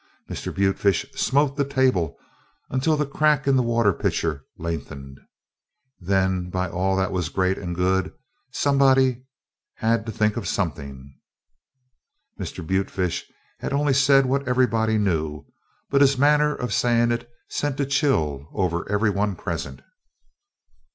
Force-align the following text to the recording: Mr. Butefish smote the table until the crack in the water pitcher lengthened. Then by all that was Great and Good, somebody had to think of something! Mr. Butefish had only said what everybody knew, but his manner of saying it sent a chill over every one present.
Mr. 0.27 0.51
Butefish 0.51 1.05
smote 1.13 1.55
the 1.55 1.63
table 1.63 2.17
until 2.71 2.97
the 2.97 3.05
crack 3.05 3.45
in 3.47 3.55
the 3.55 3.61
water 3.61 3.93
pitcher 3.93 4.43
lengthened. 4.57 5.19
Then 5.99 6.49
by 6.49 6.67
all 6.71 6.95
that 6.95 7.11
was 7.11 7.29
Great 7.29 7.59
and 7.59 7.75
Good, 7.75 8.11
somebody 8.51 9.21
had 9.75 10.07
to 10.07 10.11
think 10.11 10.37
of 10.37 10.47
something! 10.47 11.13
Mr. 12.39 12.65
Butefish 12.65 13.25
had 13.59 13.73
only 13.73 13.93
said 13.93 14.25
what 14.25 14.47
everybody 14.47 14.97
knew, 14.97 15.45
but 15.91 16.01
his 16.01 16.17
manner 16.17 16.55
of 16.55 16.73
saying 16.73 17.11
it 17.11 17.29
sent 17.47 17.79
a 17.79 17.85
chill 17.85 18.49
over 18.53 18.89
every 18.89 19.11
one 19.11 19.35
present. 19.35 19.83